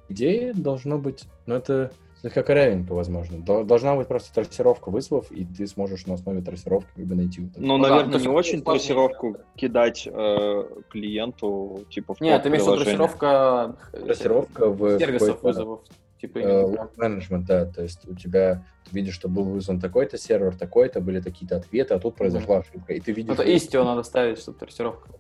[0.09, 3.39] Идея должно быть, ну, это слегка корявенько, возможно.
[3.65, 7.43] Должна быть просто трассировка вызовов, и ты сможешь на основе трассировки как бы найти.
[7.43, 12.65] Вот ну, наверное, да, не очень трассировку кидать э, клиенту, типа, в Нет, ты имеешь
[12.65, 13.77] в виду трассировка...
[13.93, 14.99] Трассировка в...
[14.99, 15.81] Сервисов вызовов.
[16.21, 20.57] Типа, э, менеджмент, да, то есть у тебя, ты видишь, что был вызван такой-то сервер,
[20.57, 22.61] такой-то, были такие-то ответы, а тут произошла mm-hmm.
[22.71, 23.35] ошибка, и ты видишь...
[23.35, 25.11] Это истио надо ставить, чтобы трассировка.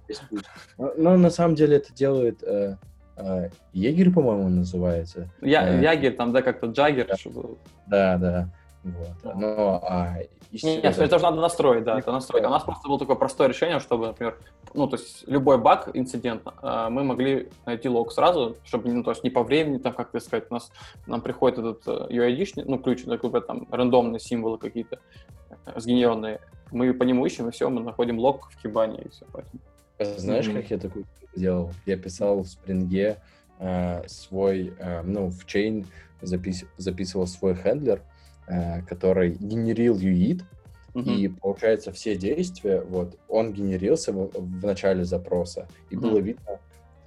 [0.76, 2.42] Но, но на самом деле это делает...
[2.42, 2.78] Э,
[3.72, 5.28] егерь, по-моему, называется.
[5.40, 7.08] Я, а, Ягерь, там, да, как-то Джаггер.
[7.86, 8.18] Да, да.
[8.18, 8.48] да.
[8.84, 9.34] Вот.
[9.34, 10.18] Но, а,
[10.52, 12.44] Нет, это же надо настроить, да, это настроить.
[12.44, 14.38] У нас просто было такое простое решение, чтобы, например,
[14.72, 19.10] ну, то есть любой баг, инцидент, а, мы могли найти лог сразу, чтобы, ну, то
[19.10, 20.70] есть не по времени, там, как сказать, у нас,
[21.06, 25.00] нам приходит этот э, UID, ну, ключ, такой, там, рандомные символы какие-то
[25.66, 29.26] э, сгенеренные, мы по нему ищем, и все, мы находим лог в кибане, и все,
[29.32, 29.60] поэтому.
[29.98, 30.62] Знаешь, mm-hmm.
[30.62, 31.72] как я такой делал?
[31.86, 33.16] Я писал в Spring
[33.58, 35.86] э, свой, э, ну, в chain
[36.22, 38.02] запис, записывал свой хендлер,
[38.46, 40.42] э, который генерил UID,
[40.94, 41.14] mm-hmm.
[41.14, 46.00] и, получается, все действия, вот, он генерился в, в начале запроса, и mm-hmm.
[46.00, 46.60] было видно,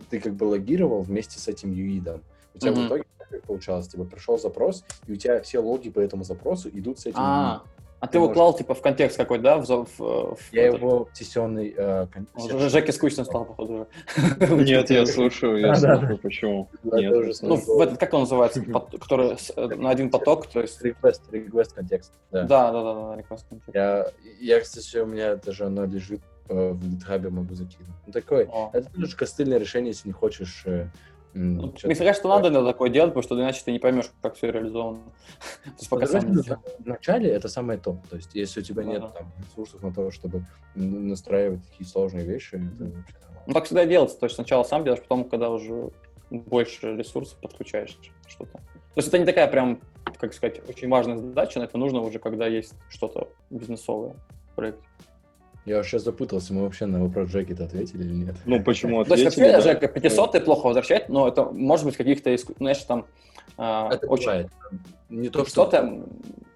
[0.10, 2.22] ты как бы логировал вместе с этим UID.
[2.54, 2.84] У тебя mm-hmm.
[2.84, 6.70] в итоге как получалось, типа пришел запрос, и у тебя все логи по этому запросу
[6.70, 7.20] идут с этим.
[7.20, 7.64] А,
[8.02, 9.58] а Ты ты его можешь- клал типа в контекст какой-то, да?
[9.60, 11.74] В, в, в- Я этот- его в сессионный...
[11.78, 13.88] э, кон- Уже Жеке скучно стал, походу.
[14.40, 16.68] Нет, я слушаю, я слушаю, почему.
[16.84, 18.62] Нет, Ну, в этот, как он называется,
[19.00, 20.84] который э, на один поток, то есть...
[20.84, 22.44] Request, request контекст, да.
[22.44, 24.14] Да, да, да, request context.
[24.40, 27.88] Я, кстати, у меня даже оно лежит э, в GitHub, могу закинуть.
[28.08, 30.66] Ну, такой, это тоже костыльное решение, если не хочешь...
[31.34, 32.36] м, Ну, Мне кажется, что такое.
[32.36, 35.00] надо иногда такое делать, потому что иначе ты не поймешь, как все реализовано.
[35.64, 36.62] То есть пока сам не Подожди, сделал.
[36.80, 38.06] В начале это самое топ.
[38.08, 39.08] То есть, если у тебя нет да.
[39.10, 43.16] там, ресурсов на то, чтобы настраивать такие сложные вещи, это вообще.
[43.48, 44.20] Ну, так всегда делается.
[44.20, 45.90] То есть сначала сам делаешь, потом, когда уже
[46.30, 48.54] больше ресурсов подключаешь что-то.
[48.58, 49.80] То есть это не такая прям,
[50.20, 54.16] как сказать, очень важная задача, но это нужно уже, когда есть что-то бизнесовое
[54.52, 54.84] в проекте.
[55.66, 58.36] Я сейчас запутался, мы вообще на вопрос Джеки-то ответили или нет?
[58.46, 59.74] Ну, почему То есть ответили, вообще, да?
[59.74, 63.06] Жека, 500 плохо возвращать, но это может быть каких-то, знаешь, там
[63.58, 64.48] а, Это очень бывает.
[65.10, 65.66] Не то, что...
[65.66, 66.06] 500, там,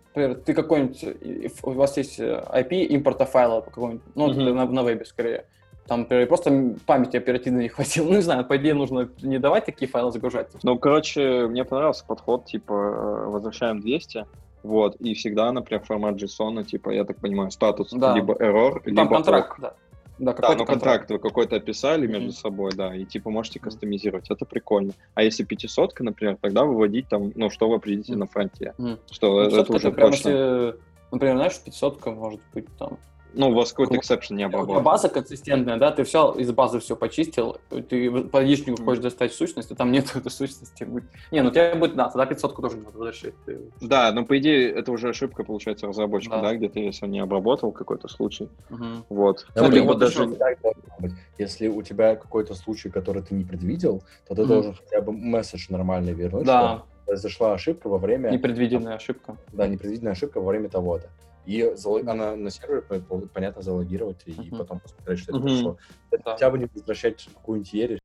[0.08, 4.84] например, ты какой-нибудь, э, у вас есть э, IP импорта файла какого-нибудь, ну, на, на
[4.84, 5.46] вебе скорее.
[5.88, 8.06] Там, например, просто памяти оперативно не хватило.
[8.10, 10.48] Ну, не знаю, по идее, нужно не давать такие файлы загружать.
[10.64, 14.26] Ну, короче, мне понравился подход, типа, э, возвращаем 200,
[14.66, 18.16] вот, и всегда, например, формат JSON, типа, я так понимаю, статус, Да.
[18.16, 19.60] либо error, Там либо контракт, ок.
[19.62, 19.74] да.
[20.18, 22.32] Да, Да, ну контракт вы какой-то описали между Мгм.
[22.32, 24.94] собой, да, и типа можете кастомизировать, это прикольно.
[25.14, 28.20] А если 500, например, тогда выводить там, ну, что вы определите Мгм.
[28.22, 29.00] на фронте, Мгм.
[29.12, 30.30] что Ну, это 500 уже это прям, точно.
[30.30, 30.76] если,
[31.12, 32.98] например, знаешь, 500 может быть там.
[33.38, 34.84] Ну, у вас какой-то эксепшн не обработан.
[34.84, 39.72] база консистентная, да, ты все из базы все почистил, ты по лишнему хочешь достать сущность,
[39.72, 40.88] а там нет этой сущности.
[41.32, 43.12] Не, ну у тебя будет, да, тогда 500 тоже надо.
[43.46, 46.42] Ты- Да, но по идее это уже ошибка, получается, разработчика, Да.
[46.44, 48.50] да, где-то если он не обработал какой-то случай.
[48.70, 49.06] Мгм.
[49.10, 49.46] Вот.
[49.54, 51.12] Да, Смотри, вот даже еще- так должно быть.
[51.38, 54.48] Если у тебя какой-то случай, который ты не предвидел, то ты Мгм.
[54.50, 58.30] должен хотя бы месседж нормальный вернуть, Да, что произошла ошибка во время...
[58.30, 59.38] непредвиденная ошибка.
[59.52, 61.10] Да, непредвиденная ошибка во время того-то.
[61.46, 62.50] И зало- она на
[62.82, 64.58] по- понятно, залогировать и Мгм.
[64.58, 65.78] потом посмотреть, что это прошло.
[66.12, 66.32] Это Да.
[66.34, 68.00] Хотя бы не возвращать какую-нибудь ересь.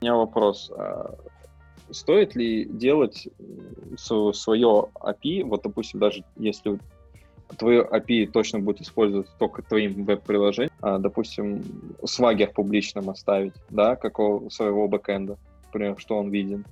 [0.00, 0.70] У меня вопрос.
[0.76, 1.14] а
[1.90, 3.28] Стоит ли делать
[3.96, 6.78] свое API, вот, допустим, даже если
[7.58, 11.62] твое API точно будет использоваться только твоим веб-приложением, а, допустим,
[12.04, 16.64] свагер публичным оставить, да, какого своего бэкэнда, например, что он виден.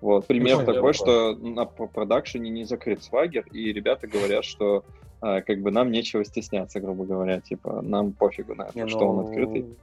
[0.00, 0.26] Вот.
[0.26, 4.84] Пример Прикольный такой, что на продакшене не закрыт свагер, и ребята говорят, что
[5.20, 9.06] а, как бы нам нечего стесняться, грубо говоря, типа нам пофигу на это, Не, что
[9.06, 9.76] он ну, открытый.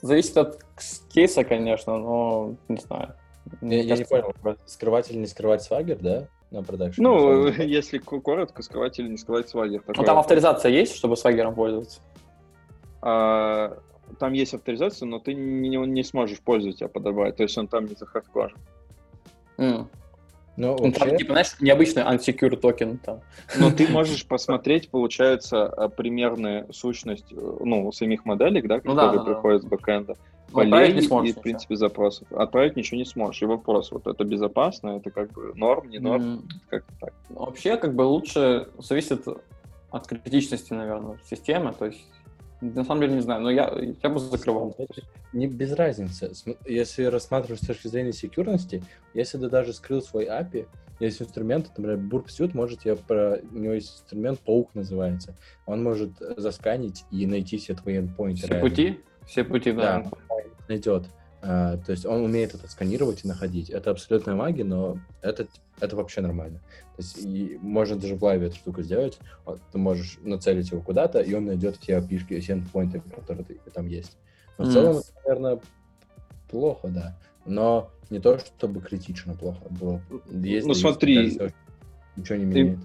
[0.00, 0.62] Зависит от
[1.12, 3.14] кейса, конечно, но не знаю.
[3.62, 7.02] Мне Я, я не кажется, понял, скрывать или не скрывать свагер, да, на продакшн?
[7.02, 9.82] Ну, если ко- коротко, скрывать или не скрывать свагер.
[9.86, 12.00] Ну, такой там авторизация есть, чтобы свагером пользоваться?
[13.00, 13.78] А,
[14.18, 17.94] там есть авторизация, но ты не, не сможешь пользователя подобрать, то есть он там не
[17.94, 18.58] захардкожен.
[19.58, 19.88] М.
[20.56, 23.20] Ну, Ну, там, вообще, типа, знаешь, необычный unsecure токен там.
[23.56, 29.02] Но ты можешь посмотреть, получается, а, примерную сущность э, ну, самих моделек, да, Ну да,
[29.02, 29.34] которые да, да.
[29.34, 30.16] приходят с бэкэнда,
[30.52, 32.26] Ну, отправить полей не сможешь и, в принципе, запросов.
[32.32, 33.40] Отправить ничего не сможешь.
[33.42, 36.48] И вопрос, вот это безопасно, это как бы норм, не норм, М.
[36.68, 37.12] как-то так.
[37.28, 39.28] Ну, Вообще, как бы лучше зависит
[39.90, 41.72] от критичности, наверное, системы.
[41.72, 42.04] То есть,
[42.60, 44.76] на самом деле, не знаю, но я, я бы закрывал.
[45.32, 46.32] Не без разницы.
[46.66, 48.82] Если рассматривать с точки зрения секьюрности,
[49.14, 50.66] если ты даже скрыл свой API,
[51.00, 53.38] есть инструмент, например, Burp может тебе про...
[53.52, 55.36] У него есть инструмент, паук называется.
[55.66, 58.36] Он может засканить и найти все твои endpoints.
[58.36, 60.02] Все пути, все пути, да.
[60.02, 60.10] Да,
[60.68, 61.04] найдет.
[61.40, 63.70] А, то есть он умеет это сканировать и находить.
[63.70, 65.46] Это абсолютная магия, но это,
[65.80, 66.58] это вообще нормально.
[66.96, 69.18] То есть и можно даже в лайве эту штуку сделать.
[69.44, 73.60] Вот Ты можешь нацелить его куда-то, и он найдет те пишки, все endpoints, которые ты-
[73.72, 74.16] там есть.
[74.58, 74.72] Но в Мгм.
[74.72, 75.60] целом, это, наверное,
[76.50, 77.18] плохо, да.
[77.44, 80.02] Но не то, чтобы критично плохо было.
[80.10, 81.54] Есть, Ну, есть, смотри, кажется,
[82.16, 82.78] ничего не меняет.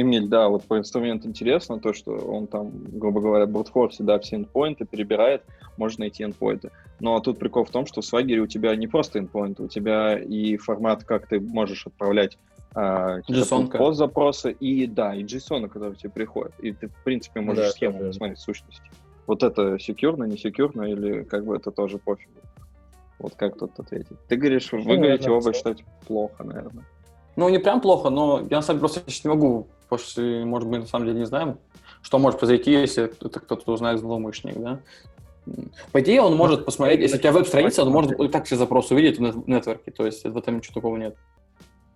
[0.00, 4.36] Эмиль, да, вот по инструменту интересно то, что он там, грубо говоря, брутфорсе, да, все
[4.36, 5.42] эндпоинты перебирает,
[5.76, 6.70] можно найти эндпоинты.
[7.00, 10.18] Но тут прикол в том, что в Swagger у тебя не просто эндпоинты, у тебя
[10.18, 12.38] и формат, как ты можешь отправлять
[12.74, 13.78] а, какие-то JSON-ка.
[13.78, 16.52] пост-запросы, и да, и JSON, который тебе приходит.
[16.60, 18.12] И ты, в принципе, можешь Да, схему тоже верно.
[18.12, 18.90] посмотреть сущности.
[19.26, 22.32] Вот это секьюрно, не секьюрно, или как бы это тоже пофигу.
[23.18, 24.16] Вот как тут ответить?
[24.28, 26.84] Ты говоришь, вы наверное, говорите оба считать плохо, наверное.
[27.34, 30.80] Ну, не прям плохо, но я на самом деле просто не могу, что, может быть,
[30.80, 31.58] на самом деле не знаем,
[32.02, 34.80] что может произойти, если это кто-то узнает злоумышленник, да?
[35.92, 38.94] По идее, он может посмотреть, если у тебя веб-страница, он может и так все запросы
[38.94, 41.16] увидеть в нет- нетворке, то есть в этом ничего такого нет.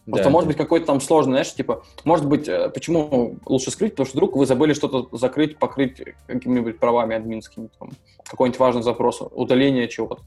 [0.07, 0.53] Просто Да, может да.
[0.53, 4.37] быть какой-то там сложный, знаешь, типа, может быть, э, почему лучше скрыть, потому что вдруг
[4.37, 7.91] вы забыли что-то закрыть, покрыть какими-нибудь правами админскими, там,
[8.25, 10.23] какой-нибудь важный запрос, удаление чего-то.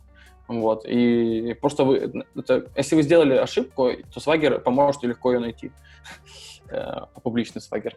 [0.47, 5.71] Вот, и просто вы, это, если вы сделали ошибку, то Swagger поможет легко ее найти,
[6.69, 7.93] э, публичный Swagger.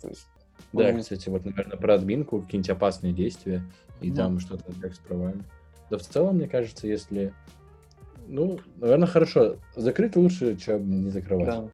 [0.00, 0.26] То есть,
[0.72, 1.00] да, он...
[1.00, 3.62] кстати, вот, наверное, про админку, какие-нибудь опасные действия,
[4.00, 5.42] и mm там что-то как с правами.
[5.90, 7.32] Да в целом, мне кажется, если...
[8.26, 9.56] Ну, наверное, хорошо.
[9.76, 11.46] Закрыть лучше, чем не закрывать.
[11.46, 11.70] Да.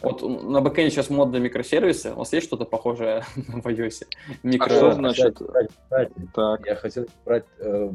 [0.00, 2.12] Вот на бэкэнде сейчас модные микросервисы.
[2.12, 4.06] У вас есть что-то похожее в iOS?
[4.42, 4.66] Микро...
[4.66, 5.38] А что значит?
[5.38, 6.66] Кстати, кстати, так.
[6.66, 7.90] Я хотел брать э,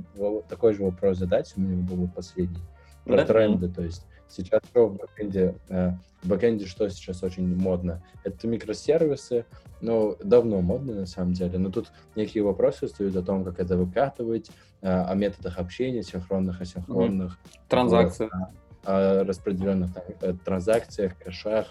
[0.50, 2.62] такой же вопрос задать, у меня был последний.
[3.06, 3.26] Про да?
[3.26, 8.02] тренды, то есть сейчас что в бэкэнде, э, в бэкэнде что сейчас очень модно?
[8.24, 9.46] Это микросервисы,
[9.82, 13.78] ну, давно модно на самом деле, но тут некие вопросы стоят о том, как это
[13.78, 14.50] выкатывать,
[14.82, 17.38] э, о методах общения, синхронных, асинхронных.
[17.68, 18.30] Транзакции.
[18.32, 18.50] Вот,
[18.86, 21.68] о, о распределенных там, э, транзакциях, кэшах,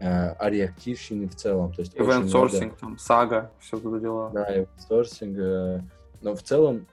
[0.00, 1.72] о реактивщине в целом.
[1.72, 2.76] То есть event sourcing, много...
[2.80, 4.30] там, сага, все это дела.
[4.34, 5.82] Да, event sourcing.
[6.20, 6.86] Но в целом,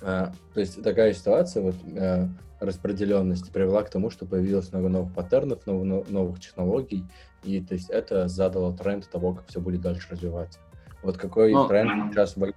[0.00, 2.26] то есть такая ситуация, вот э,
[2.58, 7.04] распределенности привела к тому, что появилось много новых паттернов, новых, новых технологий,
[7.42, 10.58] и то есть это задало тренд того, как все будет дальше развиваться.
[11.02, 12.52] Вот какой но, тренд сейчас в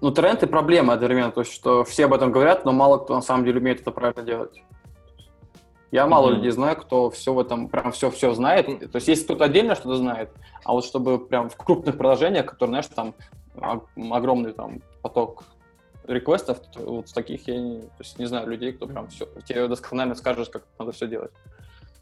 [0.00, 3.14] Ну, тренд и проблема одновременно, то есть что все об этом говорят, но мало кто
[3.14, 4.62] на самом деле умеет это правильно делать.
[5.90, 6.34] Я мало mm-hmm.
[6.34, 8.66] людей знаю, кто все в этом, прям все-все знает.
[8.66, 10.30] То есть есть кто-то отдельно что-то знает,
[10.62, 13.14] а вот чтобы прям в крупных приложениях, которые, знаешь, там
[14.12, 15.44] огромный там поток
[16.08, 20.14] реквестов, вот таких я не, то есть не знаю людей, кто прям все, тебе досконально
[20.14, 21.32] скажет, как надо все делать.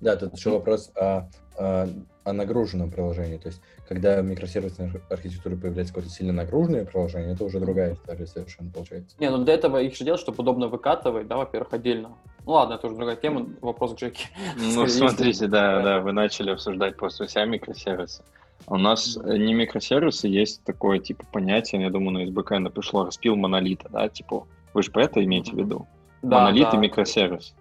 [0.01, 1.89] Да, тут еще вопрос о, о,
[2.25, 3.39] о нагруженном приложении.
[3.39, 8.27] То есть, когда в микросервисной архитектуре появляется какое-то сильно нагруженное приложение, это уже другая история
[8.27, 9.17] совершенно получается.
[9.19, 12.17] Не, ну для этого их же делать, чтобы удобно выкатывать, да, во-первых, отдельно.
[12.45, 14.27] Ну ладно, это уже другая тема, вопрос к Джеки.
[14.57, 18.23] Ну, смотрите, да, да, вы начали обсуждать просто вся микросервисы.
[18.67, 23.37] У нас не микросервисы, есть такое, типа, понятие, я думаю, на из бэкэнда пришло, распил
[23.37, 25.87] монолита, да, типа, вы же по это имеете в виду?
[26.23, 26.77] Да, Монолит да.
[26.77, 27.55] и микросервис.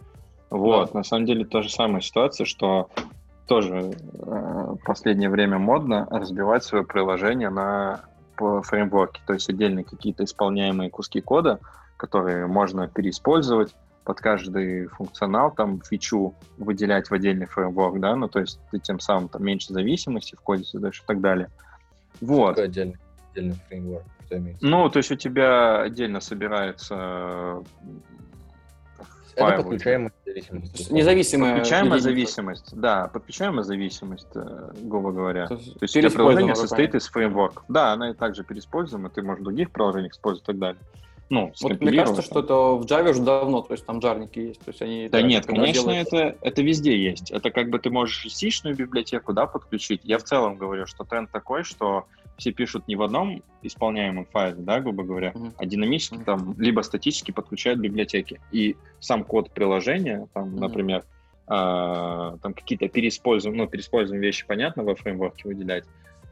[0.50, 1.00] Вот, да.
[1.00, 2.90] на самом деле та же самая ситуация, что
[3.48, 8.02] тоже э, последнее время модно разбивать свое приложение на
[8.38, 11.60] фреймворки, то есть отдельные какие-то исполняемые куски кода,
[11.98, 18.39] которые можно переиспользовать под каждый функционал, там, фичу выделять в отдельный фреймворк, да, ну, то
[18.39, 21.50] есть ты тем самым там меньше зависимости в коде создаешь и так далее.
[22.22, 22.52] Вот.
[22.52, 22.98] Какой отдельный,
[23.32, 24.06] отдельный фреймворк?
[24.62, 27.63] Ну, то есть у тебя отдельно собирается
[29.36, 30.91] это подключаемая зависимость.
[30.91, 31.56] Независимая.
[31.56, 35.48] Подключаемая зависимость, да, подключаемая зависимость, э, грубо говоря.
[35.48, 37.63] То, То есть у тебя приложение состоит из фреймворка.
[37.68, 40.82] Да, она и также переиспользуема, ты можешь в других приложениях использовать и так далее.
[41.30, 44.60] Ну, вот мне кажется, что это в Java уже давно, то есть там джарники есть,
[44.60, 45.10] то есть они...
[45.10, 46.08] Да нет, конечно, делают...
[46.14, 47.32] это, это везде есть.
[47.32, 50.02] Это как бы ты можешь c библиотеку, да, подключить.
[50.04, 52.06] Я в целом говорю, что тренд такой, что
[52.38, 55.54] все пишут не в одном исполняемом файле, да, грубо говоря, mm-hmm.
[55.58, 56.26] а динамически mm-hmm.
[56.26, 58.40] там, либо статически подключают библиотеки.
[58.52, 60.60] И сам код приложения, там, mm-hmm.
[60.60, 61.06] например,
[61.48, 65.86] э, там какие-то переиспользуем, ну, переиспользуем вещи, понятно, во фреймворке выделять,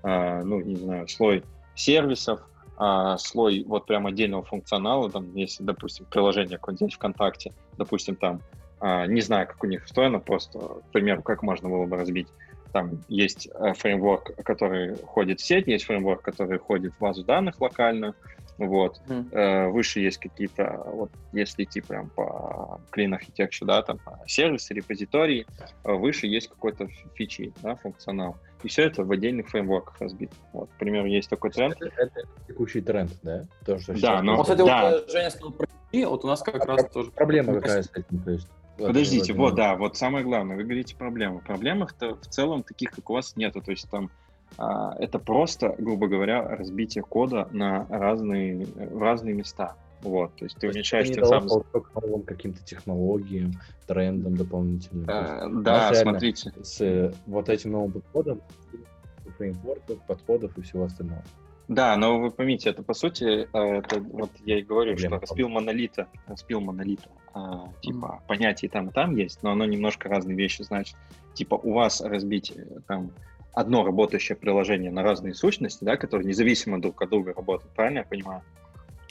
[0.04, 1.44] э, ну, не знаю, слой
[1.76, 2.42] сервисов,
[2.78, 8.42] а, слой вот прям отдельного функционала, там, если, допустим, приложение какое-нибудь ВКонтакте, допустим, там,
[8.80, 12.28] а, не знаю, как у них устроено, просто, к примеру, как можно было бы разбить
[12.74, 17.62] там есть э, фреймворк, который ходит в сеть, есть фреймворк, который ходит в базу данных
[17.62, 18.16] локально,
[18.58, 19.00] вот.
[19.08, 19.70] Mm.
[19.70, 25.46] Выше есть какие-то, вот если идти прям по clean architecture, да, там сервисы, репозитории,
[25.84, 28.38] э, выше есть какой-то фичи, да, функционал.
[28.64, 30.34] И все это в отдельных фреймворках разбито.
[30.54, 31.76] Вот, к примеру, есть такой тренд.
[31.82, 33.44] Это, это текущий тренд, да?
[33.66, 34.38] То, что да, но...
[34.38, 34.92] Вот, кстати, да.
[34.92, 37.12] вот Женя сказал про вот у нас как а, раз тоже...
[37.12, 38.48] Проблема какая с этим, то есть?
[38.78, 41.40] Подождите, вот, да, вот самое главное, вы говорите проблемы.
[41.42, 43.62] Проблем-то в целом таких, как у вас, нету.
[43.62, 44.10] То есть там
[44.58, 49.76] а, это просто, грубо говоря, разбитие кода на разные, в разные места.
[50.04, 51.64] Вот, то есть ты уменьшаешь тем самым...
[51.96, 53.54] новым каким-то технологиям,
[53.88, 55.06] трендам дополнительным.
[55.10, 56.54] А, да, смотрите.
[56.62, 58.42] С э, вот этим новым подходом,
[59.38, 61.24] фреймворков, подходов и всего остального.
[61.70, 65.22] Да, но вы поймите, это по сути, э, это вот я и говорю, Проблема что
[65.22, 68.28] распил монолита, распил монолита, а, типа mm.
[68.28, 70.98] понятие там и там есть, но оно немножко разные вещи значит.
[71.34, 73.12] Типа у вас разбить э, там
[73.54, 78.04] одно работающее приложение на разные сущности, да, которые независимо друг от друга работают, правильно я
[78.04, 78.42] понимаю?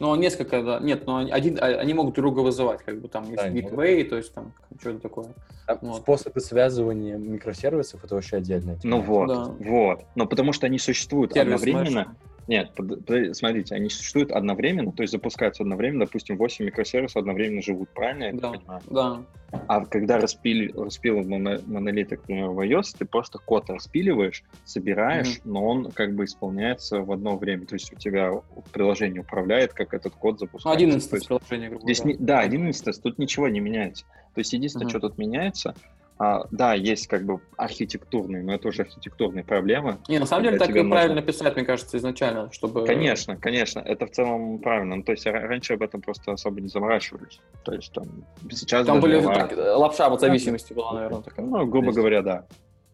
[0.00, 0.78] Ну, несколько, да.
[0.80, 4.04] Нет, но один, а, они могут друг друга вызывать, как бы там есть да, gateway,
[4.04, 5.26] то есть там что-то такое.
[5.66, 5.98] А вот.
[5.98, 8.96] Способы связывания микросервисов это вообще отдельная тема.
[8.96, 9.44] Ну вот, да.
[9.44, 10.00] вот.
[10.14, 12.16] Но потому что они существуют Сервис одновременно.
[12.48, 17.62] Нет, под, под, смотрите, они существуют одновременно, то есть запускаются одновременно, допустим, 8 микросервисов одновременно
[17.62, 18.80] живут, правильно я Да, понимаю?
[18.90, 19.22] да.
[19.68, 25.40] А когда распили, распилил моно- монолит, к примеру, в iOS, ты просто код распиливаешь, собираешь,
[25.44, 27.66] но он как бы исполняется в одно время.
[27.66, 28.32] То есть у тебя
[28.72, 30.76] приложение управляет, как этот код Ну, запускается.
[30.76, 32.18] один То instance приложения, грубо Здесь говоря.
[32.18, 34.04] не, да, один instance, тут ничего не меняется.
[34.34, 34.90] То есть единственное, Мгм.
[34.90, 35.74] что тут меняется,
[36.22, 39.98] а, да, есть как бы архитектурные, но это уже архитектурные проблемы.
[40.08, 42.86] Не, на самом деле так и нужно- правильно писать, мне кажется, изначально, чтобы...
[42.86, 44.94] Конечно, конечно, это в целом правильно.
[44.96, 47.40] Ну, то есть ра- раньше об этом просто особо не заморачивались.
[47.64, 48.04] То есть там
[48.50, 51.44] сейчас Там были так, э, лапша вот зависимости была, наверное, такая.
[51.44, 52.46] ну, грубо есть- говоря, да.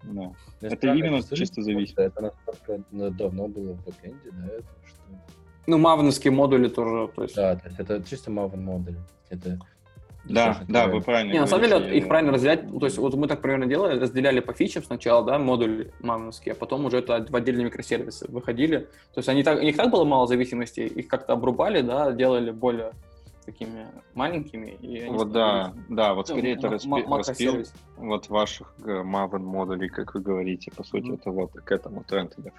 [0.04, 0.10] Да.
[0.12, 1.98] Мне Это именно что чисто зависит.
[1.98, 5.02] Это настолько давно было в бэкэнде, да, это что...
[5.66, 7.36] Ну, мавновские модули тоже, то есть...
[7.36, 8.96] Да, то есть это чисто Maven модуль.
[9.28, 9.58] Это
[10.24, 13.28] Да, да, вы правильно Не, на самом деле их правильно разделять, то есть вот мы
[13.28, 17.37] так примерно делали, разделяли по фичам сначала, да, модули мамонские, а потом уже это в
[17.37, 18.78] отдельные микросервисы выходили.
[19.14, 22.50] То есть они так, у них так было мало зависимостей, их как-то обрубали, да, делали
[22.50, 22.92] более
[23.46, 24.76] такими маленькими.
[24.83, 27.64] И они Вот да, да, вот ну, скорее это распи- распил
[27.96, 31.14] вот ваших э, Maven модулей, как вы говорите, по сути, Мгм.
[31.14, 32.52] это вот к этому тренд идет.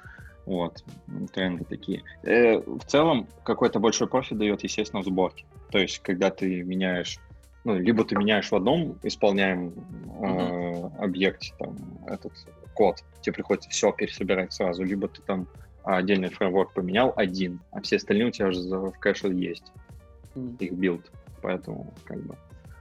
[0.47, 0.83] Вот,
[1.31, 2.01] тренды такие.
[2.23, 5.45] Э, в целом, какой-то большой профит дает, естественно, в сборке.
[5.69, 7.19] То есть, когда ты меняешь,
[7.63, 9.73] ну, либо ты меняешь в одном исполняемом
[10.23, 11.75] э, объекте там,
[12.07, 12.33] этот
[12.73, 15.47] код, тебе приходится все пересобирать сразу, либо ты там
[15.83, 19.71] отдельный фреймворк поменял один, а все остальные у тебя уже в кэше есть,
[20.35, 20.55] М.
[20.59, 21.11] их build.
[21.41, 22.35] Поэтому, как бы,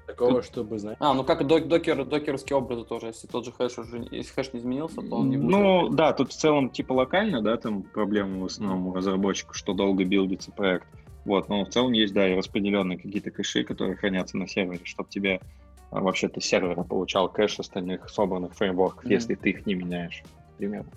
[0.06, 3.78] Такого, чтобы, знаешь, А, ну как док- докер, докерские образы тоже, если тот же хэш
[3.78, 5.50] уже, если хэш не изменился, то он не будет.
[5.50, 9.74] Ну, да, тут в целом типа локально, да, там проблема в основном у разработчика, что
[9.74, 10.88] долго билдится проект.
[11.28, 15.10] Вот, но в целом есть, да, и распределенные какие-то кэши, которые хранятся на сервере, чтобы
[15.10, 15.42] тебе
[15.90, 19.12] а, вообще ты сервера получал кэш остальных собранных фреймворков, Мгм.
[19.12, 20.22] если ты их не меняешь,
[20.56, 20.90] примерно.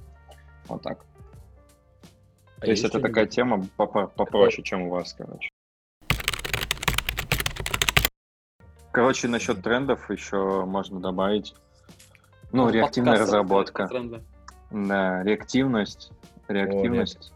[0.70, 1.06] Вот так.
[2.60, 5.50] А То есть это такая тема попроще, чем у вас, короче.
[8.94, 11.56] Короче, насчет трендов еще можно добавить.
[12.54, 13.90] Ну, реактивная разработка.
[14.72, 16.10] Да, реактивность.
[16.48, 17.34] Реактивность.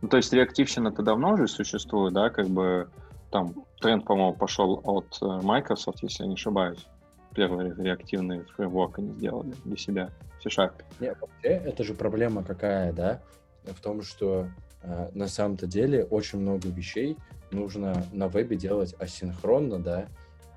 [0.00, 2.88] Ну, то есть реактивщина-то давно уже существует, да, как бы
[3.30, 6.86] там тренд, по-моему, пошел от э, Microsoft, если я не ошибаюсь.
[7.34, 10.72] Первый реактивный фреймворк они сделали для себя в C-Sharp.
[11.00, 13.20] Не, вообще, это же проблема какая, да?
[13.64, 14.48] В том, что
[14.82, 17.16] э, на самом-то деле очень много вещей
[17.50, 20.06] нужно на вебе делать асинхронно, да?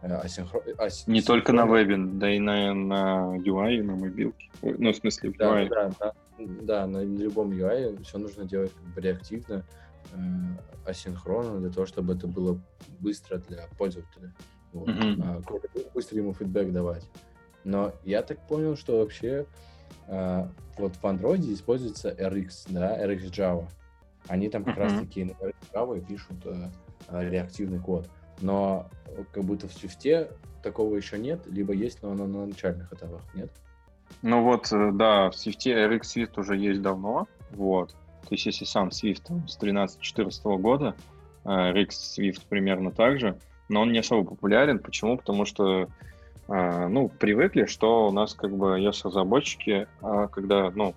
[0.02, 4.50] Э, асинхро- ас- Не только на вебе, да и на, на UI, и на мобилке.
[4.62, 5.68] Ой, Ну, в смысле, в Да, UI.
[5.70, 6.12] да, да,
[6.48, 9.66] да, на любом UI все нужно делать как бы реактивно,
[10.14, 10.18] э,
[10.86, 12.60] асинхронно, для того, чтобы это было
[13.00, 14.34] быстро для пользователя.
[14.74, 14.88] Вот.
[14.88, 15.22] Мгм.
[15.24, 15.42] А,
[15.94, 17.08] быстро ему фидбэк давать.
[17.64, 19.46] Но я так понял, что вообще
[20.08, 23.68] а, вот в Android используется RX, да, RX Java.
[24.28, 24.84] Они там как Мгм.
[24.84, 26.70] раз-таки на RX Java и пишут э,
[27.10, 28.10] э, реактивный код.
[28.40, 28.90] Но
[29.32, 30.32] как будто в Swift
[30.64, 33.52] такого еще нет, либо есть, но оно на начальных этапах, нет?
[34.22, 37.90] Ну вот, э, да, в Swift RX Swift уже есть давно, вот.
[37.90, 40.96] То есть если сам Swift с 13-14 года,
[41.44, 43.38] э, RX Swift примерно так же,
[43.70, 44.80] но он не особо популярен.
[44.80, 45.18] Почему?
[45.18, 45.88] Потому что,
[46.48, 50.94] э, ну, привыкли, что у нас как бы iOS-разработчики, а когда, ну,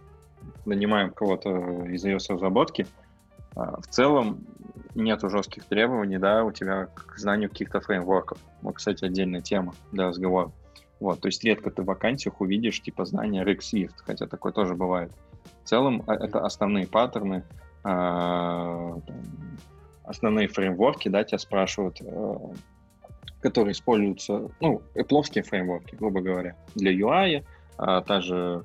[0.65, 2.87] нанимаем кого-то из iOS-разработки,
[3.55, 4.45] в целом
[4.95, 8.39] нету жестких требований, да, у тебя к знанию каких-то фреймворков.
[8.63, 10.51] Вот, кстати, отдельная тема для разговора.
[11.01, 14.75] Вот, то есть редко ты в вакансиях увидишь типа знания React Swift, хотя такое тоже
[14.75, 15.13] бывает.
[15.65, 17.45] В целом а, это основные паттерны,
[17.83, 19.03] там,
[20.05, 22.37] основные фреймворки, да, тебя спрашивают, э,
[23.41, 27.45] которые используются, ну, эпловские фреймворки, грубо говоря, для UI,
[27.77, 28.65] та же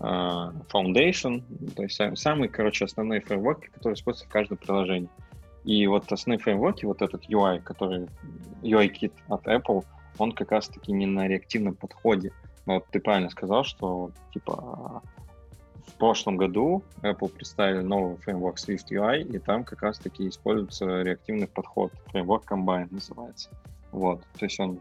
[0.00, 1.42] Foundation,
[1.74, 5.10] то есть сам- самые, короче, основные фреймворки, которые используются в каждом приложении.
[5.64, 8.08] И вот основные фреймворки, вот этот UI, который
[8.62, 9.84] UI-кит от Apple,
[10.18, 12.32] он как раз-таки не на реактивном подходе.
[12.66, 15.02] Но вот ты правильно сказал, что типа
[15.86, 21.48] в прошлом году Apple представили новый фреймворк Swift UI, и там как раз-таки используется реактивный
[21.48, 21.92] подход.
[22.06, 23.50] Фреймворк Combine называется.
[23.92, 24.80] Вот, то есть он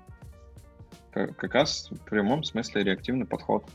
[1.12, 3.66] как, раз в прямом смысле реактивный подход.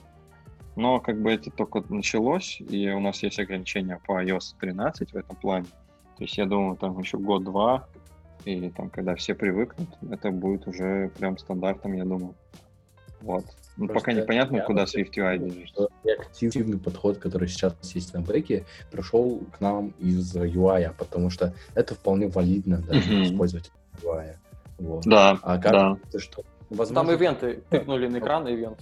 [0.77, 5.17] Но как бы это только началось, и у нас есть ограничения по iOS 13 в
[5.17, 5.67] этом плане.
[6.17, 7.89] То есть я думаю, там еще год-два,
[8.45, 12.35] или там, когда все привыкнут, это будет уже прям стандартом, я думаю.
[13.21, 13.45] Вот.
[13.77, 15.67] Ну, Просто пока непонятно, я куда Swift UI движется.
[15.67, 21.55] что Реактивный подход, который сейчас есть на бэке, пришел к нам из UI, потому что
[21.75, 23.23] это вполне валидно да, Мгм.
[23.25, 23.73] использовать
[24.03, 24.37] UI.
[24.79, 25.05] Вот.
[25.05, 25.71] Да, А да.
[25.71, 28.79] кажется, что возможно, Там ивенты, тыкнули на экран ивент.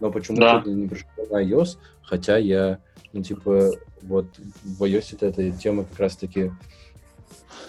[0.00, 0.60] но почему Да.
[0.60, 2.78] то не пришел на iOS, хотя я
[3.12, 3.70] ну, типа,
[4.02, 4.26] вот
[4.62, 6.52] в iOS этой темы как раз-таки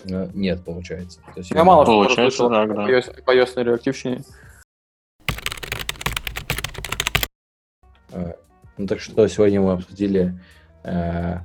[0.05, 1.19] нет, получается.
[1.33, 2.85] То есть, я, я мало получается, что так, да.
[2.85, 4.23] По iOS, iOS реактивщине.
[8.11, 8.35] А,
[8.77, 10.39] ну так что сегодня мы обсудили
[10.83, 11.37] э,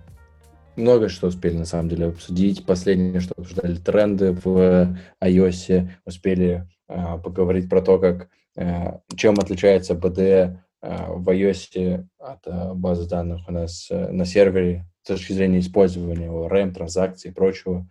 [0.76, 2.64] много что успели на самом деле обсудить.
[2.66, 9.94] Последнее, что обсуждали тренды в iOS, успели э, поговорить про то, как э, чем отличается
[9.94, 15.32] BD Э, в iOS от э, базы данных у нас э, на сервере с точки
[15.32, 17.88] зрения использования его RAM, транзакций и прочего.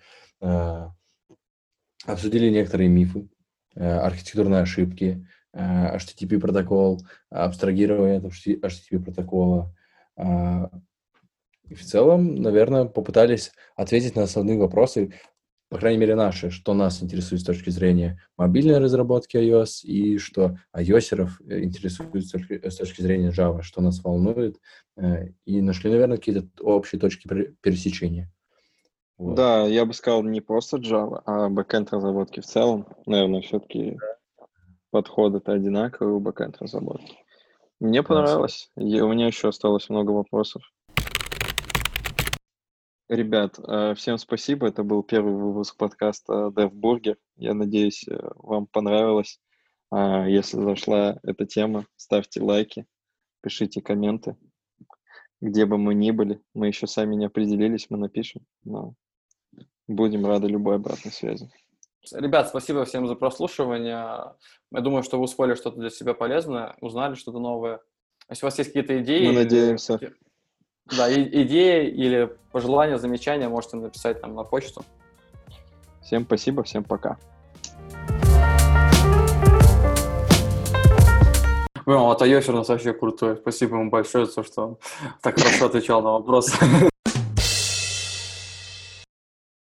[2.06, 3.30] Обсудили некоторые мифы,
[3.76, 9.76] архитектурные ошибки, HTTP протокол, абстрагирование от HTTP протокола.
[10.18, 15.14] И в целом, наверное, попытались ответить на основные вопросы,
[15.72, 20.58] по крайней мере, наши, что нас интересует с точки зрения мобильной разработки iOS и что
[20.76, 24.58] iOS э, интересует с точки зрения Java, что нас волнует,
[24.98, 27.30] э, и нашли, наверное, какие-то общие точки
[27.62, 28.30] пересечения.
[29.18, 29.36] Вот.
[29.36, 32.86] Да, я бы сказал не просто Java, а бэкэнд разработки в целом.
[33.06, 33.98] Наверное, все-таки
[34.90, 37.16] подходы-то одинаковые у бэкэнд разработки.
[37.80, 38.70] Мне понравилось.
[38.76, 40.64] И у меня еще осталось много вопросов.
[43.12, 44.70] Ребят, э, всем спасибо.
[44.70, 47.18] Это был первый выпуск подкаста DevBurger.
[47.36, 49.42] Я надеюсь, э, вам понравилось.
[49.90, 52.86] А, если зашла эта тема, ставьте лайки,
[53.42, 54.38] пишите комменты.
[55.42, 58.46] Где бы мы ни были, мы еще сами не определились, мы напишем.
[58.64, 58.94] Но
[59.90, 61.52] будем рады любой обратной связи.
[62.14, 64.38] Ребят, спасибо всем за прослушивание.
[64.72, 67.82] Я думаю, что вы усвоили что-то для себя полезное, узнали что-то новое.
[68.30, 69.28] Если у вас есть какие-то идеи...
[69.28, 70.00] Мы надеемся.
[70.86, 74.84] Да, и, идеи или пожелания, замечания можете написать нам на почту.
[76.02, 77.18] Всем спасибо, всем пока.
[81.86, 83.38] Блин, вот Айофер у нас вообще крутой.
[83.38, 84.78] Спасибо ему большое за то, что он
[85.22, 86.54] так хорошо отвечал на вопросы.